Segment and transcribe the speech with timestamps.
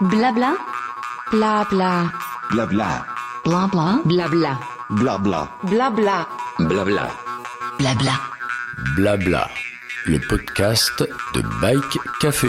[0.00, 0.56] Blabla?
[1.30, 2.10] Blabla.
[2.50, 3.06] Blabla.
[3.44, 4.00] Blabla?
[4.04, 4.58] Blabla.
[4.90, 5.48] Blabla.
[5.64, 6.26] Blabla.
[6.58, 7.10] Blabla.
[7.78, 8.12] Blabla.
[8.96, 9.48] Blabla,
[10.06, 11.04] le podcast
[11.34, 12.48] de Bike Café.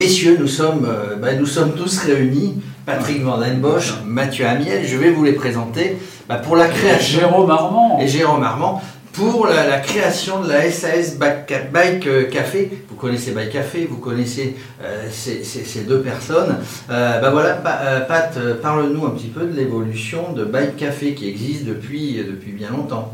[0.00, 2.62] Messieurs, nous sommes, euh, bah, nous sommes tous réunis.
[2.84, 5.98] Patrick Van Den Bosch, Mathieu Amiel, je vais vous les présenter
[6.28, 7.20] bah, pour la création.
[7.20, 8.00] Jérôme Armand.
[8.00, 8.82] Et Jérôme Armand,
[9.12, 12.70] pour la, création de la SAS Bike, Bike, euh, Café.
[12.88, 16.56] Vous connaissez Bike Café, vous connaissez euh, ces, deux personnes.
[16.88, 21.64] Bah voilà, Pa- Pat, parle-nous un petit peu de l'évolution de Bike Café qui existe
[21.64, 23.12] depuis, depuis bien longtemps.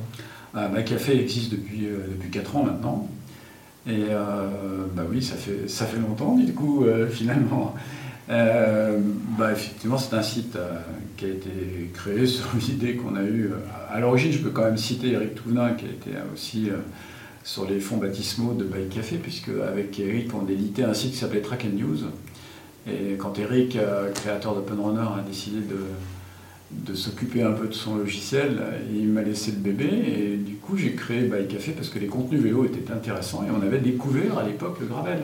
[0.55, 3.09] Bah, Café existe depuis, depuis 4 ans maintenant.
[3.89, 4.05] Et
[4.95, 7.75] bah oui, ça fait, ça fait longtemps du coup, finalement.
[8.31, 8.99] Euh,
[9.39, 10.79] bah, effectivement, c'est un site euh,
[11.17, 11.51] qui a été
[11.95, 13.51] créé sur l'idée qu'on a eue.
[13.53, 13.57] euh,
[13.91, 16.69] à l'origine, je peux quand même citer Eric Touvenin, qui a été euh, aussi
[17.43, 21.17] sur les fonds baptismaux de Bike Café, puisque avec Eric, on éditait un site qui
[21.17, 21.99] s'appelait Track and News.
[22.87, 23.79] Et quand Eric,
[24.15, 25.81] créateur d'Open Runner, a décidé de,
[26.71, 28.59] de s'occuper un peu de son logiciel,
[28.95, 32.07] il m'a laissé le bébé et du coup j'ai créé Bike Café parce que les
[32.07, 35.19] contenus vélo étaient intéressants et on avait découvert à l'époque le gravel.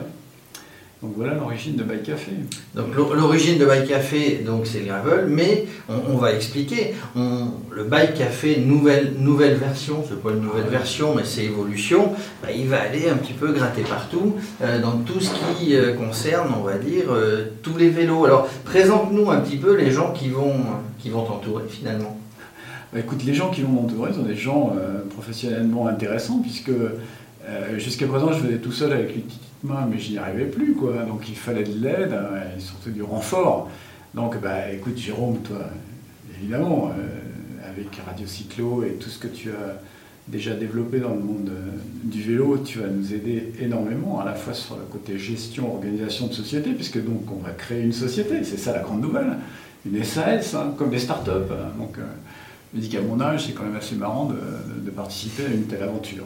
[1.03, 2.31] Donc voilà l'origine de Bike Café.
[2.73, 6.93] Donc l'o- l'origine de Bike Café, donc c'est le gravel, mais on, on va expliquer.
[7.15, 12.13] On- le Bike Café nouvelle nouvelle version, c'est pas une nouvelle version, mais c'est évolution.
[12.41, 15.93] bah, il va aller un petit peu gratter partout euh, dans tout ce qui euh,
[15.93, 18.25] concerne, on va dire, euh, tous les vélos.
[18.25, 20.53] Alors présente-nous un petit peu les gens qui vont
[20.97, 22.17] qui vont t'entourer finalement.
[22.93, 24.73] Bah, écoute, les gens qui vont m'entourer sont des gens
[25.13, 26.71] professionnellement intéressants puisque
[27.47, 30.45] euh, jusqu'à présent je faisais tout seul avec les petites mains mais je n'y arrivais
[30.45, 31.03] plus quoi.
[31.03, 33.69] Donc il fallait de l'aide euh, et surtout du renfort.
[34.13, 35.59] Donc bah écoute Jérôme, toi
[36.39, 39.79] évidemment euh, avec Radio Cyclo et tout ce que tu as
[40.27, 41.71] déjà développé dans le monde euh,
[42.03, 46.27] du vélo, tu vas nous aider énormément, à la fois sur le côté gestion, organisation
[46.27, 49.37] de société, puisque donc on va créer une société, c'est ça la grande nouvelle,
[49.85, 51.29] une SAS, hein, comme des startups.
[51.29, 51.77] hein.
[51.77, 51.97] Donc,
[52.73, 54.31] je me dis qu'à mon âge, c'est quand même assez marrant
[54.83, 56.25] de participer à une telle aventure.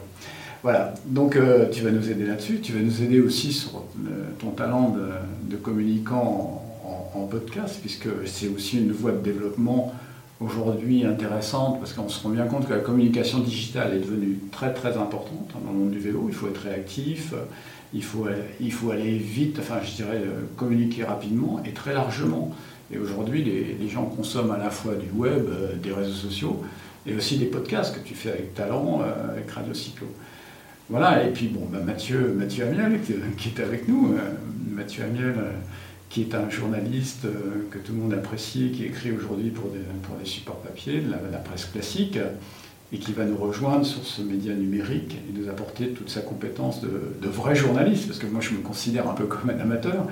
[0.61, 3.81] Voilà, donc euh, tu vas nous aider là-dessus, tu vas nous aider aussi sur
[4.39, 4.93] ton talent
[5.49, 6.63] de, communicant
[7.13, 9.93] en, podcast, puisque c'est aussi une voie de développement
[10.41, 14.73] aujourd'hui intéressante, parce qu'on se rend bien compte que la communication digitale est devenue très
[14.73, 17.33] très importante dans le monde du vélo, il faut être réactif,
[17.93, 18.27] il faut,
[18.59, 22.53] il faut aller vite, enfin je dirais euh, communiquer rapidement et très largement.
[22.91, 26.63] Et aujourd'hui, les, gens consomment à la fois du web, euh, des réseaux sociaux,
[27.05, 30.07] et aussi des podcasts que tu fais avec talent, avec Radio Cyclo.
[30.89, 32.99] Voilà, et puis bon, bah, Mathieu, Mathieu Amiel
[33.37, 34.13] qui, est avec nous.
[34.13, 34.31] euh,
[34.71, 35.51] Mathieu Amiel, euh,
[36.09, 40.25] qui est un journaliste euh, que tout le monde apprécie, qui écrit aujourd'hui pour des,
[40.25, 42.17] supports papier, de la, presse classique,
[42.91, 46.81] et qui va nous rejoindre sur ce média numérique et nous apporter toute sa compétence
[46.81, 50.07] de, vrai journaliste, parce que moi je me considère un peu comme un amateur,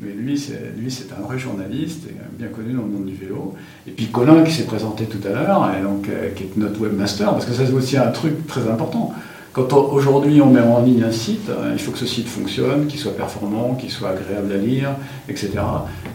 [0.00, 3.54] mais lui c'est, lui, c'est un vrai journaliste, bien connu dans le monde du vélo.
[3.86, 7.30] Et puis Colin qui s'est présenté tout à l'heure, et donc, qui est notre webmaster,
[7.30, 9.12] parce que ça c'est aussi un truc très important.
[9.52, 12.86] Quand aujourd'hui on met en ligne un site, euh, il faut que ce site fonctionne,
[12.86, 14.90] qu'il soit performant, qu'il soit agréable à lire,
[15.28, 15.50] etc.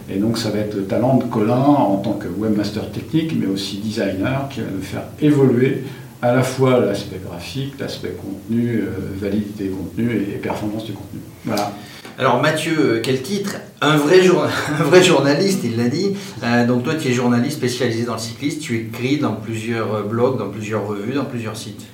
[0.10, 3.46] Et donc ça va être le talent de Colin en tant que webmaster technique, mais
[3.46, 5.84] aussi designer, qui va nous faire évoluer
[6.22, 8.90] à la fois l'aspect graphique, l'aspect contenu, euh,
[9.20, 11.20] validité contenu et, performance du contenu.
[11.46, 11.72] Voilà.
[12.18, 13.58] Alors Mathieu, euh, quel titre?
[13.82, 16.16] Un vrai, journaliste, il l'a dit.
[16.44, 20.40] Euh, donc toi, tu es journaliste spécialisé dans le cyclisme, tu écris dans plusieurs blogs,
[20.40, 21.86] dans plusieurs revues, dans plusieurs sites.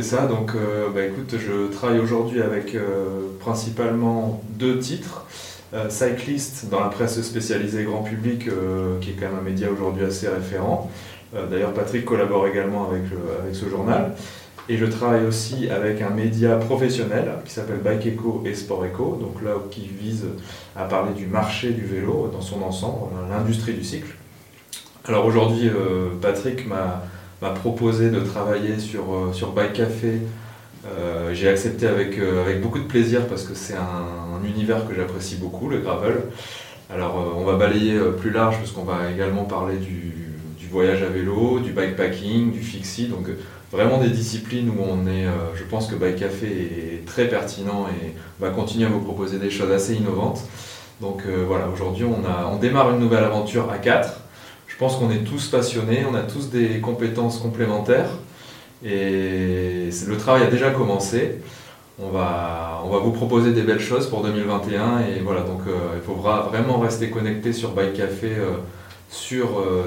[0.00, 5.26] C'est ça, donc euh, bah, écoute, je travaille aujourd'hui avec euh, principalement deux titres.
[5.74, 9.68] Euh, Cyclist dans la presse spécialisée grand public, euh, qui est quand même un média
[9.68, 10.88] aujourd'hui assez référent.
[11.50, 13.02] D'ailleurs, Patrick collabore également avec,
[13.42, 14.14] avec ce journal.
[14.68, 19.18] Et je travaille aussi avec un média professionnel qui s'appelle Bike Eco et Sport Eco,
[19.20, 20.26] donc là qui vise
[20.76, 24.14] à parler du marché du vélo dans son ensemble, l'industrie du cycle.
[25.06, 25.68] Alors aujourd'hui,
[26.22, 27.02] Patrick m'a
[27.42, 30.20] m'a proposé de travailler sur, euh, sur Bike Café.
[30.86, 33.80] Euh, J'ai accepté avec, euh, avec beaucoup de plaisir parce que c'est un,
[34.42, 36.22] un univers que j'apprécie beaucoup, le gravel.
[36.90, 40.14] Alors on va balayer plus large parce qu'on va également parler du,
[40.70, 43.26] voyage à vélo, du bikepacking, du fixie, donc
[43.72, 45.24] vraiment des disciplines où on est,
[45.54, 49.48] je pense que Bike Café est très pertinent et va continuer à vous proposer des
[49.48, 50.40] choses assez innovantes.
[51.00, 54.20] Donc voilà, aujourd'hui on, a- on démarre une nouvelle aventure à 4.
[54.78, 58.10] Je pense qu'on est tous passionnés, on a tous des compétences complémentaires
[58.84, 61.40] et le travail a déjà commencé.
[62.00, 65.96] On va, on va vous proposer des belles choses pour 2021 et voilà, donc euh,
[65.96, 68.58] il faudra vraiment rester connecté sur Bike Café euh,
[69.10, 69.82] sur, euh,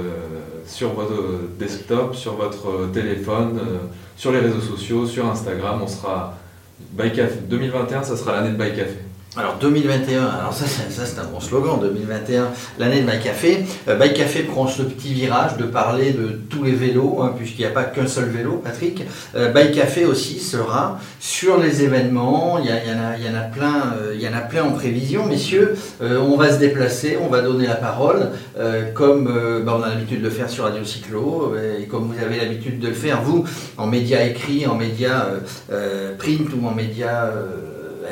[0.68, 3.62] sur votre desktop, sur votre téléphone,
[4.18, 5.80] sur les réseaux sociaux, sur Instagram.
[5.82, 6.38] On sera
[6.92, 8.98] Bike Café 2021, ça sera l'année de Bike Café.
[9.38, 12.50] Alors 2021, alors ça, ça, c'est un bon slogan, 2021,
[12.80, 13.64] l'année de Bike Café.
[13.88, 17.62] Euh, Bike Café prend ce petit virage de parler de tous les vélos, hein, puisqu'il
[17.62, 19.06] n'y a pas qu'un seul vélo, Patrick.
[19.36, 24.12] Euh, Bike Café aussi sera sur les événements, il y, y en, a, plein, euh,
[24.14, 25.78] il y en a plein en prévision, messieurs.
[26.02, 29.88] Euh, on va se déplacer, on va donner la parole, euh, comme bah, on a
[29.88, 33.22] l'habitude de le faire sur Radio Cyclo, et comme vous avez l'habitude de le faire,
[33.22, 33.46] vous,
[33.78, 35.28] en médias écrits, en médias
[36.18, 37.30] print ou en médias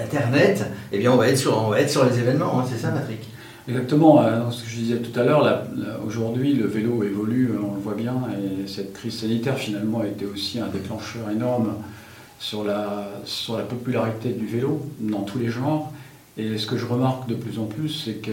[0.03, 2.77] internet, eh bien on va être sur, on va être sur les événements, hein, c'est
[2.77, 3.27] ça Patrick?
[3.67, 5.63] Exactement, euh, ce que je disais tout à l'heure,
[6.05, 10.07] aujourd'hui le vélo évolue, euh, on le voit bien, et cette crise sanitaire finalement a
[10.07, 11.75] été aussi un déclencheur énorme
[12.39, 15.91] sur la, sur la popularité du vélo dans tous les genres.
[16.37, 18.31] Et ce que je remarque de plus en plus, c'est que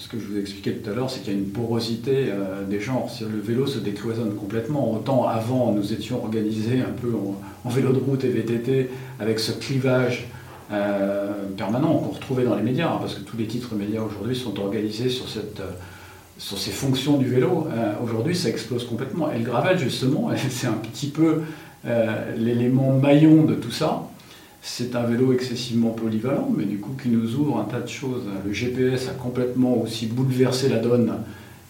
[0.00, 2.64] ce que je vous expliquais tout à l'heure, c'est qu'il y a une porosité euh,
[2.64, 3.10] des genres.
[3.20, 4.92] Le vélo se décloisonne complètement.
[4.92, 7.12] Autant avant, nous étions organisés un peu
[7.64, 10.26] en vélo de route et VTT avec ce clivage
[10.72, 14.36] euh, permanent qu'on retrouvait dans les médias, hein, parce que tous les titres médias aujourd'hui
[14.36, 15.72] sont organisés sur, cette, euh,
[16.38, 17.66] sur ces fonctions du vélo.
[17.72, 19.32] Euh, aujourd'hui, ça explose complètement.
[19.32, 21.42] Et le gravel, justement, c'est un petit peu
[22.36, 24.02] l'élément maillon de tout ça.
[24.60, 28.24] C'est un vélo excessivement polyvalent, mais du coup qui nous ouvre un tas de choses.
[28.44, 31.14] Le GPS a complètement aussi bouleversé la donne,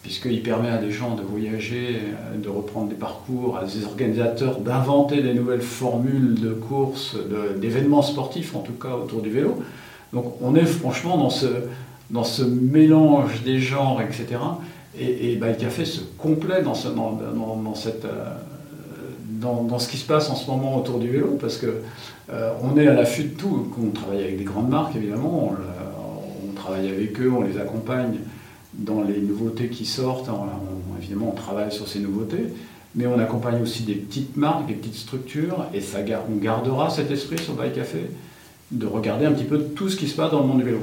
[0.03, 1.99] puisqu'il permet à des gens de voyager,
[2.35, 7.17] euh, de reprendre des parcours, à des organisateurs d'inventer des nouvelles formules de courses,
[7.61, 9.63] d'événements sportifs en tout cas autour du vélo.
[10.13, 11.47] Donc on est franchement dans ce,
[12.43, 14.41] mélange des genres, etc.
[14.99, 18.25] Et, et Bike Café se complète dans, ce, dans, dans- cette, euh,
[19.41, 21.83] dans, ce qui se passe en ce moment autour du vélo, parce que
[22.33, 23.69] euh, est à l'affût de tout.
[23.81, 25.65] On travaille avec des grandes marques, évidemment, le-
[26.49, 28.19] on travaille avec eux, on les accompagne
[28.81, 30.29] dans les nouveautés qui sortent.
[30.29, 32.53] On- on- évidemment, on travaille sur ces nouveautés,
[32.95, 35.99] mais on accompagne aussi des petites marques, des petites structures, et ça,
[36.31, 38.11] on gardera cet esprit sur Bike Café
[38.71, 40.79] de regarder un petit peu tout ce qui se passe dans le monde du vélo.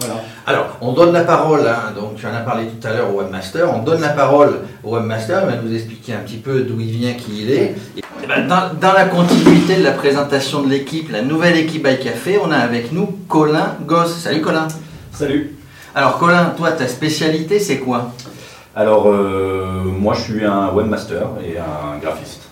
[0.00, 0.22] Voilà.
[0.46, 3.18] Alors, on donne la parole, hein, donc tu en as parlé tout à l'heure au
[3.18, 6.78] webmaster, on donne la parole au webmaster, il va nous expliquer un petit peu d'où
[6.80, 7.74] il vient, qui il est.
[7.96, 12.00] Et ben, dans, dans la continuité de la présentation de l'équipe, la nouvelle équipe Bike
[12.00, 14.16] Café, on a avec nous Colin Gosse.
[14.18, 14.68] Salut Colin.
[15.12, 15.56] Salut.
[15.94, 18.12] Alors Colin, toi, ta spécialité, c'est quoi?
[18.76, 22.42] Alors, euh, moi, je suis un webmaster et un graphiste.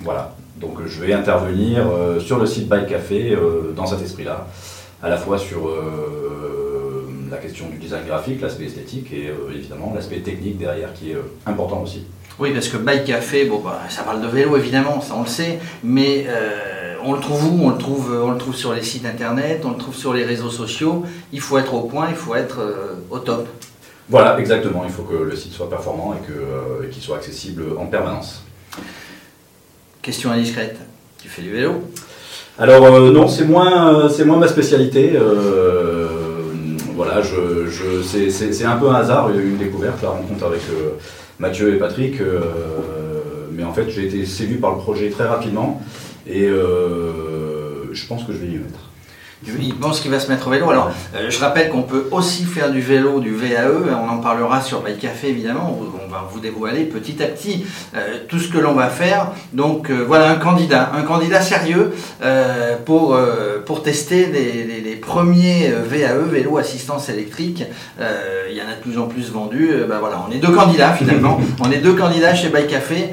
[0.00, 0.34] Voilà.
[0.56, 4.46] Donc, je vais intervenir euh, sur le site Bike Café euh, dans cet esprit-là,
[5.02, 5.70] à la fois sur
[7.30, 11.82] la question du design graphique, l'aspect esthétique et évidemment l'aspect technique derrière qui est important
[11.82, 12.06] aussi.
[12.38, 15.28] Oui, parce que Bike Café, bon, bah, ça parle de vélo évidemment, ça on le
[15.28, 16.26] sait, mais
[17.06, 17.64] on le trouve où?
[17.66, 20.24] On le trouve, on le trouve sur les sites internet, on le trouve sur les
[20.24, 21.04] réseaux sociaux.
[21.32, 23.48] Il faut être au point, il faut être euh, au top.
[24.08, 24.82] Voilà, exactement.
[24.84, 28.42] Il faut que le site soit performant et euh, qu'il soit accessible en permanence.
[30.02, 30.76] Question indiscrète.
[31.20, 31.82] Tu fais du vélo?
[32.58, 35.12] Alors euh, non, c'est moins, euh, c'est moins ma spécialité.
[35.14, 36.08] euh,
[36.94, 40.92] voilà, je, je, c'est, un peu un hasard, une découverte, la rencontre avec euh,
[41.38, 42.20] Mathieu et Patrick.
[42.20, 42.40] euh,
[43.52, 45.80] mais en fait, j'ai été séduit par le projet très rapidement
[46.26, 48.90] et euh, je pense que je vais y mettre.
[49.46, 50.70] Il pense qu'il va se mettre au vélo.
[50.70, 53.68] Alors, euh, je rappelle qu'on peut aussi faire du vélo, du VAE.
[54.02, 55.78] On en parlera sur Bike Café, évidemment.
[56.04, 59.32] On va vous dévoiler petit à petit euh, tout ce que l'on va faire.
[59.52, 61.92] Donc, euh, voilà un candidat, un candidat sérieux
[62.86, 63.18] pour,
[63.66, 67.64] pour tester les, les- les premiers VAE, vélo assistance électrique.
[67.98, 69.70] Il y en a de plus en plus vendus.
[69.88, 71.38] Ben voilà, on est deux candidats finalement.
[71.64, 73.10] on est deux candidats chez Bike Café.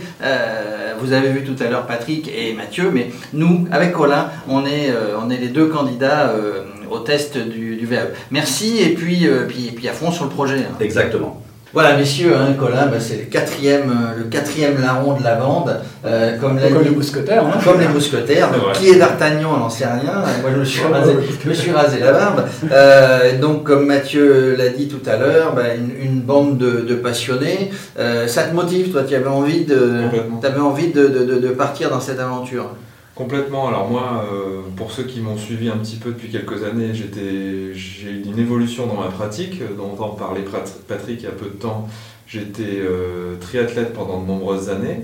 [1.00, 4.90] Vous avez vu tout à l'heure Patrick et Mathieu, mais nous, avec Colin, on est,
[4.90, 8.08] euh, on est les deux candidats euh, au test du, du VAE.
[8.32, 10.58] Merci et puis, euh, puis, puis à fond sur le projet.
[10.60, 10.76] hein.
[10.80, 11.40] Exactement.
[11.74, 15.76] Voilà, messieurs, hein, Colin, bah, c'est le quatrième, euh, le quatrième larron de la bande.
[16.06, 17.44] Euh, comme l'a Comme dit- les mousquetaires.
[17.48, 17.58] hein.
[17.64, 18.52] comme les mousquetaires.
[18.52, 20.22] Donc, qui est d'Artagnan, on n'en sait rien.
[20.44, 21.24] Moi, je me suis Oh, rasé, ouais.
[21.44, 22.44] je me suis rasé la barbe.
[22.72, 26.94] Euh, donc, comme Mathieu l'a dit tout à l'heure, bah, une, une bande de, de
[26.94, 27.72] passionnés.
[27.98, 30.02] Euh, ça te motive, toi Tu avais envie de,
[30.44, 32.68] t'avais envie de, de- de- de partir dans cette aventure?
[33.16, 33.68] Complètement.
[33.68, 38.10] Alors moi, euh, pour ceux qui m'ont suivi un petit peu depuis quelques années, j'ai
[38.10, 41.32] eu une évolution dans ma pratique, euh, dont en parlait Pat- Patrick il y a
[41.32, 41.88] peu de temps.
[42.26, 45.02] J'étais euh, triathlète pendant de nombreuses années,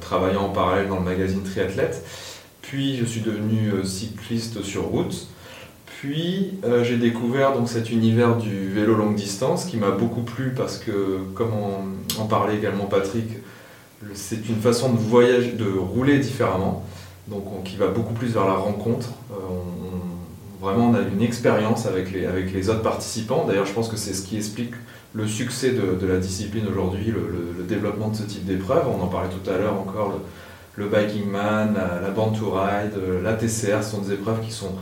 [0.00, 2.02] travaillant en parallèle dans le magazine Triathlète.
[2.62, 5.26] Puis je suis devenu cycliste sur route.
[5.84, 10.78] Puis j'ai découvert donc cet univers du vélo longue distance qui m'a beaucoup plu parce
[10.78, 13.26] que, comme en, en parlait également Patrick,
[14.14, 16.86] c'est une façon de voyager, de rouler différemment
[17.30, 19.08] donc on- qui va beaucoup plus vers la rencontre.
[19.30, 23.44] Euh, on- vraiment, on a une expérience avec les, autres participants.
[23.46, 24.74] D'ailleurs, je pense que c'est ce qui explique
[25.14, 28.86] le succès de, la discipline aujourd'hui, le, développement de ce type d'épreuve.
[28.88, 30.20] On en parlait tout à l'heure encore,
[30.76, 34.50] le, Biking Man, la, Born to Ride, euh, la TCR, ce sont des épreuves qui
[34.52, 34.74] sont,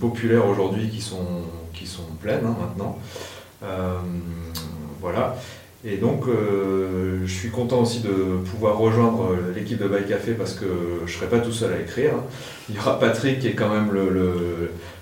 [0.00, 1.42] populaires aujourd'hui, qui sont,
[1.72, 2.98] qui sont pleines hein, maintenant.
[3.62, 3.98] Euh,
[5.00, 5.36] voilà.
[5.86, 10.54] Et donc, euh, je suis content aussi de pouvoir rejoindre l'équipe de Bike Café parce
[10.54, 10.64] que
[11.04, 12.12] je ne serai pas tout seul à écrire.
[12.70, 13.90] Il y aura Patrick qui est quand même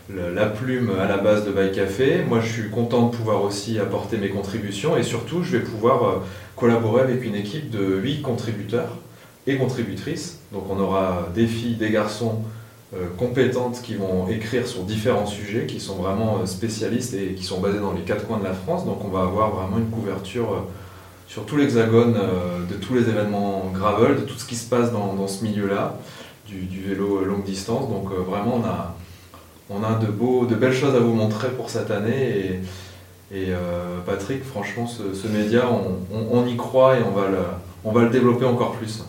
[0.09, 2.25] la plume à la base de Bike Café.
[2.29, 6.03] Moi, je suis content de pouvoir aussi apporter mes contributions et surtout, je vais pouvoir
[6.03, 6.17] euh,
[6.57, 8.99] collaborer avec une équipe de 8 contributeurs
[9.47, 10.41] et contributrices.
[10.53, 12.62] Donc, on aura des filles, des garçons euh,
[13.17, 17.61] compétentes qui vont écrire sur différents sujets, qui sont vraiment euh, spécialistes et qui sont
[17.61, 18.85] basés dans les quatre coins de la France.
[18.85, 20.61] Donc on va avoir vraiment une couverture euh,
[21.27, 24.93] sur tout l'hexagone euh, de tous les événements gravel, de tout ce qui se passe
[24.93, 25.99] dans, ce milieu-là,
[26.47, 27.89] du, vélo euh, longue distance.
[27.89, 28.61] Donc euh, vraiment
[29.71, 32.61] on a, de, belles choses à vous montrer pour cette année.
[33.35, 35.63] Et, euh, Patrick, franchement, ce, média,
[36.31, 37.01] on, y croit et
[37.83, 39.03] on va le développer encore plus.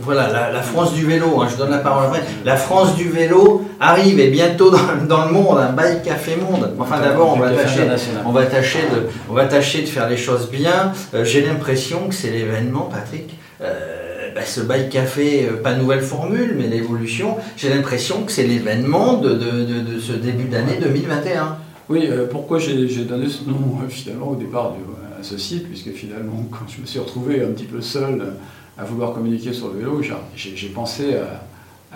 [0.00, 2.22] Voilà, la, la France du vélo, hein, je donne la parole après.
[2.44, 4.78] La France du vélo arrive et bientôt dans,
[5.08, 6.72] dans le monde, un bike café monde.
[6.78, 7.80] Enfin d'abord, on va tâcher,
[8.24, 10.92] on va tâcher de, on va tâcher de faire les choses bien.
[11.14, 13.36] Euh, J'ai l'impression que c'est l'événement, Patrick.
[13.60, 17.36] euh, bah, ce bike café, euh, pas nouvelle formule, mais l'évolution.
[17.56, 21.56] J'ai l'impression que c'est l'événement de, de- de- de ce début d'année 2021.
[21.88, 22.74] Oui, euh, pourquoi j'ai
[23.04, 24.84] donné ce nom finalement au départ du-
[25.18, 28.34] à ce site, puisque finalement quand je me suis retrouvé un petit peu seul
[28.78, 30.00] à vouloir communiquer sur le vélo,
[30.36, 31.42] j'ai- pensé à,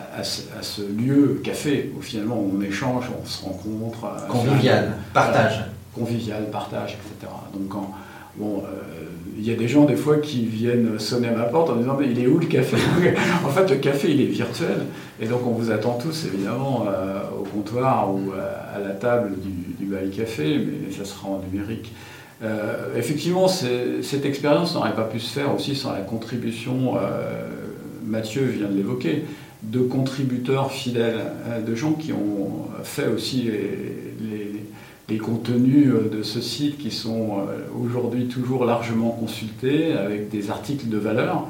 [0.01, 4.05] à- à ce, à ce lieu café où finalement on échange, on se rencontre.
[4.05, 5.53] euh, Convivial, partage.
[5.53, 7.33] Voilà, convivial, partage, etc.
[7.55, 7.73] Donc
[8.37, 8.81] bon, euh,
[9.39, 11.97] il y a des gens des fois qui viennent sonner à ma porte en disant
[11.99, 12.77] mais il est où le café
[13.47, 14.87] En fait le café il est virtuel
[15.21, 19.33] et donc on vous attend tous évidemment euh, au comptoir ou à, à la table
[19.41, 21.93] du, du bail café, mais ça sera en numérique.
[22.43, 27.47] Euh, effectivement, cette expérience n'aurait pas pu se faire aussi sans la contribution, euh,
[28.05, 29.25] Mathieu vient de l'évoquer,
[29.63, 33.49] de contributeurs fidèles, euh, de gens qui ont fait aussi
[34.21, 37.41] les, contenus de ce site qui sont
[37.79, 41.49] aujourd'hui toujours largement consultés avec des articles de valeur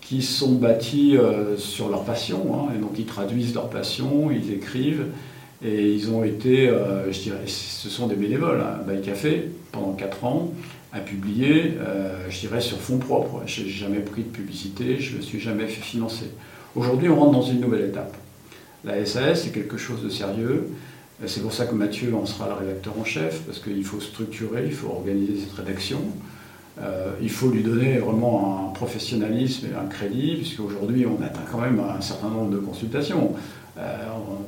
[0.00, 1.18] qui sont bâtis
[1.58, 2.54] sur leur passion.
[2.54, 5.08] hein, et donc ils traduisent leur passion, ils écrivent.
[5.64, 8.60] Et ils ont été, euh, je dirais, ce sont des bénévoles.
[8.60, 8.80] Hein.
[9.04, 10.52] Café, pendant 4 ans,
[10.92, 13.42] a publié, euh, je dirais, sur fonds propres.
[13.46, 16.26] Je n'ai jamais pris de publicité, je ne me suis jamais fait financer.
[16.74, 18.16] Aujourd'hui, on rentre dans une nouvelle étape.
[18.84, 20.68] La SAS, c'est quelque chose de sérieux.
[21.22, 24.00] Euh, C'est pour ça que Mathieu en sera le rédacteur en chef, parce qu'il faut
[24.00, 26.00] structurer, il faut organiser cette rédaction.
[27.20, 31.78] Il faut lui donner vraiment un professionnalisme et un crédit, puisqu'aujourd'hui, on atteint quand même
[31.78, 33.36] un certain nombre de consultations.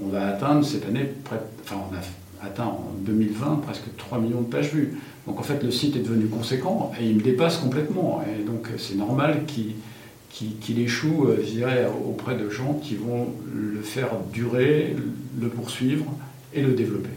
[0.05, 4.47] On, va atteindre cette année, enfin, on a atteint en 2020 presque 3 millions de
[4.47, 4.99] pages vues.
[5.27, 8.23] Donc en fait, le site est devenu conséquent et il me dépasse complètement.
[8.23, 13.81] Et donc c'est normal qu'il échoue, euh, je dirais, auprès de gens qui vont le
[13.81, 14.95] faire durer,
[15.41, 16.05] le poursuivre
[16.53, 17.11] et le développer.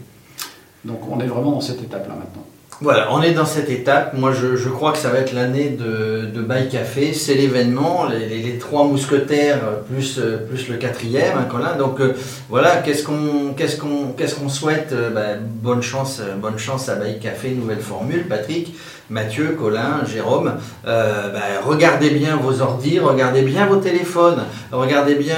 [0.84, 2.46] Donc on est vraiment dans cette étape-là maintenant.
[2.80, 4.14] Voilà, on est dans cette étape.
[4.16, 7.12] Moi, je, je crois que ça va être l'année de, de Café.
[7.12, 9.58] C'est l'événement, les, les- trois mousquetaires
[9.90, 11.74] plus, euh, plus le quatrième, hein, Colin.
[11.76, 12.14] Donc euh,
[12.48, 16.88] voilà, qu'est-ce qu'on qu'est-ce qu'on qu'est-ce qu'on souhaite Euh, ben, Bonne chance, euh, bonne chance
[16.88, 18.26] à Bail Café, nouvelle formule.
[18.28, 18.74] Patrick,
[19.10, 20.54] Mathieu, Colin, Jérôme,
[20.86, 25.36] euh, ben, regardez bien vos ordis, regardez bien vos téléphones, regardez bien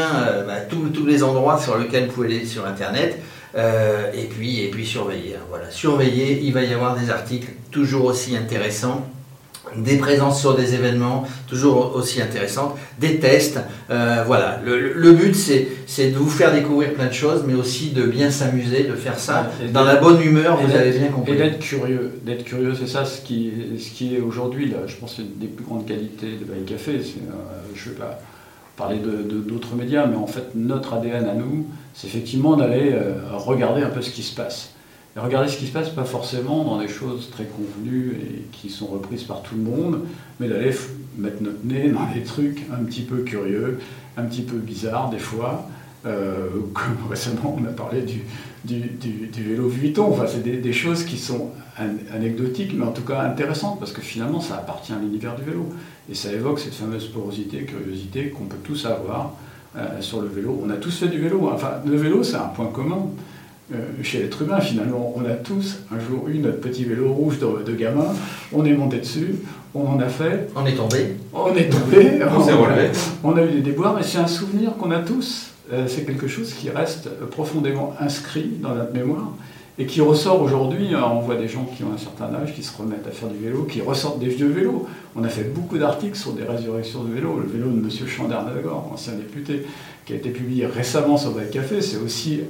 [0.69, 3.19] tous- tous les endroits sur lesquels vous pouvez aller sur Internet.
[3.57, 5.35] Euh, et puis, et puis surveiller.
[5.37, 6.41] hein, voilà, surveiller.
[6.43, 9.07] Il va y avoir des articles toujours aussi intéressants,
[9.77, 13.61] des présences sur des événements toujours aussi intéressantes, des tests.
[13.91, 17.91] euh, voilà, le, but c'est c'est de vous faire découvrir plein de choses, mais aussi
[17.91, 20.61] de bien s'amuser, de faire ça Et dans la bonne humeur.
[20.61, 21.37] et Vous avez bien Et compris.
[21.37, 25.37] d'être curieux, d'être curieux, c'est ça ce qui, ce qui est aujourd'hui, je pense, une
[25.39, 26.93] des plus grandes qualités de Bail Café.
[26.93, 27.33] Euh,
[27.75, 28.21] je ne vais pas
[28.81, 32.91] parler de, de- d'autres médias, mais en fait, notre ADN à nous, c'est effectivement d'aller
[32.93, 34.73] euh, regarder un peu ce qui se passe.
[35.17, 38.71] Et regarder ce qui se passe, pas forcément dans des choses très convenues et qui
[38.71, 40.01] sont reprises par tout le monde,
[40.39, 40.73] mais d'aller
[41.19, 43.81] mettre notre nez dans des trucs un petit peu curieux,
[44.17, 45.69] un petit peu bizarres des fois.
[46.07, 48.23] Euh, comme récemment, on a parlé du,
[48.65, 50.07] du, du- du vélo Vuitton.
[50.11, 53.93] Enfin, c'est des, des choses qui sont an- anecdotiques, mais en tout cas intéressantes, parce
[53.93, 55.67] que finalement, ça appartient à l'univers du vélo.
[56.11, 59.35] Et ça évoque cette fameuse porosité, curiosité qu'on peut tous avoir
[59.77, 60.61] euh, sur le vélo.
[60.65, 61.49] On a tous fait du vélo.
[61.49, 61.53] hein.
[61.55, 63.07] Enfin, le vélo, c'est un point commun.
[63.73, 67.39] euh, chez l'être humain, finalement, on a tous un jour eu notre petit vélo rouge
[67.39, 68.07] de, de gamin,
[68.53, 69.37] on est monté dessus,
[69.75, 71.15] on en a fait, On est tombé.
[71.33, 72.89] on est tombé, On s'est relevé.
[73.23, 75.50] on a eu des déboires, mais c'est un souvenir qu'on a tous.
[75.73, 79.33] Euh, c'est quelque chose qui reste profondément inscrit dans notre mémoire
[79.79, 80.95] et qui ressort aujourd'hui.
[80.95, 83.29] hein, On voit des gens qui ont un certain âge qui se remettent à faire
[83.29, 84.87] du vélo, qui ressortent des vieux vélos.
[85.17, 87.41] On a fait beaucoup d'articles sur des résurrections de vélos.
[87.41, 87.89] Le vélo de M.
[88.07, 89.65] Chandernagor, ancien député,
[90.05, 92.41] qui a été publié récemment sur Bail Café, c'est aussi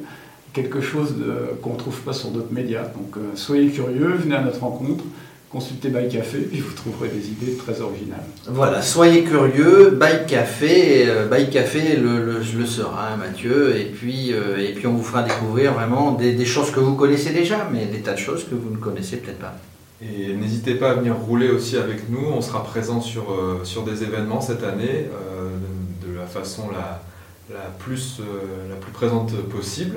[0.53, 1.15] quelque chose
[1.63, 2.83] qu'on ne trouve pas sur d'autres médias.
[2.85, 5.05] Donc euh, soyez curieux, venez à notre rencontre,
[5.51, 8.23] consultez Bike Café, puis vous trouverez des idées très originales.
[8.47, 13.87] Voilà, soyez curieux, Bike Café, euh, Bike Café le, le- le sera, hein, Mathieu, et
[13.87, 17.31] puis, euh, et puis on vous fera découvrir vraiment des, des choses que vous connaissez
[17.33, 19.57] déjà, mais des tas de choses que vous ne connaissez peut-être pas.
[20.03, 22.25] Et n'hésitez pas à venir rouler aussi avec nous.
[22.33, 25.49] On sera présent sur, euh, sur des événements cette année euh,
[26.07, 27.03] de, la façon la,
[27.53, 29.97] la, plus, euh, la plus présente possible.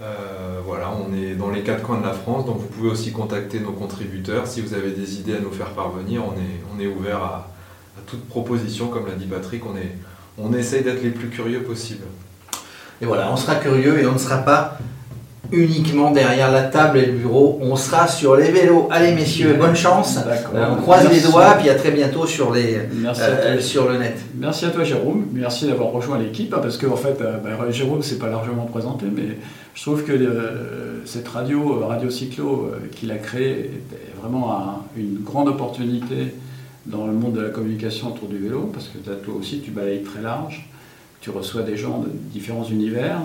[0.00, 3.10] Euh, voilà, on est dans les quatre coins de la France, donc vous pouvez aussi
[3.10, 4.46] contacter nos contributeurs.
[4.46, 7.50] Si vous avez des idées à nous faire parvenir, on est, on est ouvert à,
[7.98, 8.86] à toute proposition.
[8.88, 9.96] Comme l'a dit Patrick, on, est,
[10.38, 12.04] on essaye d'être les plus curieux possible.
[13.02, 14.78] Et voilà, on sera curieux et on ne sera pas
[15.50, 18.86] uniquement derrière la table et le bureau, on sera sur les vélos.
[18.90, 20.18] Allez messieurs, bonne chance.
[20.18, 21.20] Euh, on croise Merci.
[21.20, 24.18] les doigts, puis à très bientôt sur, les, euh, sur le net.
[24.34, 28.02] Merci à toi Jérôme, merci d'avoir rejoint l'équipe, hein, parce qu'en fait, euh, bah, Jérôme
[28.02, 29.38] s'est pas largement présenté, mais
[29.78, 30.12] je trouve que
[31.04, 36.34] cette radio, euh, Radio Cyclo, euh, qu'il a créée, était vraiment un- une grande opportunité
[36.86, 40.02] dans le monde de la communication autour du vélo, parce que toi aussi tu balayes
[40.02, 40.68] très large,
[41.20, 43.20] tu reçois des gens de différents univers,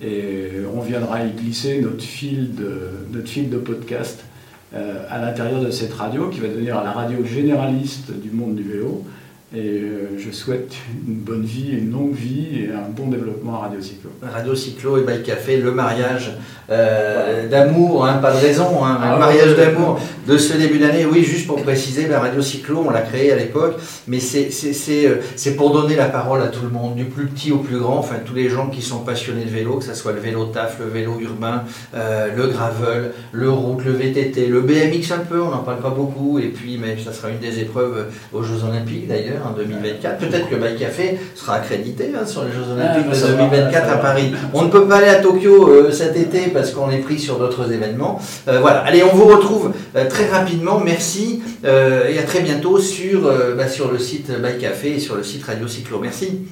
[0.00, 2.78] et on viendra y glisser notre fil de,
[3.12, 4.24] notre fil de podcast
[4.72, 8.62] euh, à l'intérieur de cette radio, qui va devenir la radio généraliste du monde du
[8.62, 9.04] vélo.
[9.52, 10.74] Et euh, je souhaite
[11.08, 14.10] une bonne vie, une longue vie et un bon développement à Radio Cyclo.
[14.22, 16.38] Radio Cyclo et Bike Café, le mariage
[16.70, 21.04] euh, d'amour, hein, pas de raison, hein, Ah le mariage d'amour de ce début d'année.
[21.04, 23.74] Oui, juste pour préciser, la Radio Cyclo, on l'a créée à l'époque,
[24.06, 27.58] mais euh, c'est pour donner la parole à tout le monde, du plus petit au
[27.58, 30.20] plus grand, enfin tous les gens qui sont passionnés de vélo, que ce soit le
[30.20, 31.64] vélo taf, le vélo urbain,
[31.96, 35.90] euh, le gravel, le route, le VTT, le BMX un peu, on n'en parle pas
[35.90, 40.18] beaucoup, et puis mais ça sera une des épreuves aux Jeux Olympiques d'ailleurs en 2024.
[40.18, 43.32] Peut-être que Bike Café sera accrédité hein, sur les Jeux Olympiques Ah, de ça va,
[43.44, 43.96] 2024 ça à.
[43.98, 44.32] Paris.
[44.54, 47.38] On ne peut pas aller à Tokyo euh, cet été parce qu'on est pris sur
[47.38, 48.20] d'autres événements.
[48.48, 50.80] Euh, voilà, allez, on vous retrouve euh, très rapidement.
[50.80, 55.00] Merci euh, et à très bientôt sur, euh, bah, sur le site Bike Café et
[55.00, 55.98] sur le site Radio Cyclo.
[56.00, 56.46] Merci.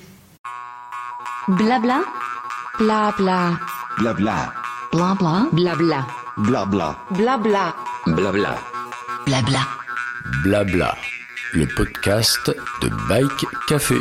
[1.48, 2.00] Blabla.
[2.78, 3.52] Blabla.
[3.98, 4.52] Blabla.
[4.92, 5.46] Blabla.
[5.52, 6.06] Blabla.
[6.36, 6.96] Blabla.
[7.10, 7.74] Blabla.
[8.06, 8.54] Blabla.
[9.26, 9.60] Blabla.
[10.44, 11.17] Blabla.
[11.54, 12.50] Le podcast
[12.82, 13.96] de Bike Café.